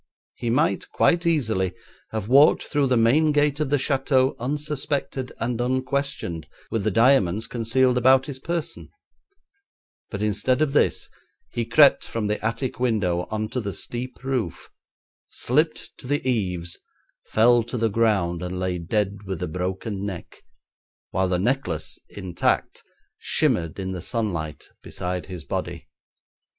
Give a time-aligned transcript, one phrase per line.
[0.33, 1.75] He might quite easily
[2.09, 7.45] have walked through the main gate of the Château unsuspected and unquestioned with the diamonds
[7.45, 8.89] concealed about his person,
[10.09, 11.07] but instead of this
[11.51, 14.71] he crept from the attic window on to the steep roof,
[15.29, 16.79] slipped to the eaves,
[17.27, 20.43] fell to the ground, and lay dead with a broken neck,
[21.11, 22.81] while the necklace, intact,
[23.19, 25.87] shimmered in the sunlight beside his body.